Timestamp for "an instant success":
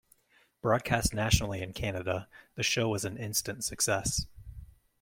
3.05-4.25